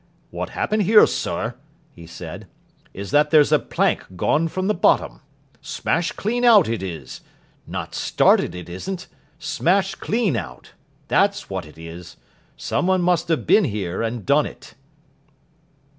"What's 0.31 0.53
happened 0.53 0.81
here, 0.81 1.05
sir," 1.05 1.53
he 1.93 2.07
said, 2.07 2.47
"is 2.91 3.11
that 3.11 3.29
there's 3.29 3.51
a 3.51 3.59
plank 3.59 4.15
gone 4.17 4.47
from 4.47 4.65
the 4.65 4.73
bottom. 4.73 5.21
Smashed 5.61 6.15
clean 6.15 6.43
out, 6.43 6.67
it 6.67 6.81
is. 6.81 7.21
Not 7.67 7.93
started 7.93 8.55
it 8.55 8.67
isn't. 8.67 9.05
Smashed 9.37 9.99
clean 9.99 10.35
out. 10.35 10.71
That's 11.07 11.51
what 11.51 11.67
it 11.67 11.77
is. 11.77 12.17
Some 12.57 12.87
one 12.87 13.03
must 13.03 13.27
have 13.27 13.45
been 13.45 13.65
here 13.65 14.01
and 14.01 14.25
done 14.25 14.47
it." 14.47 14.73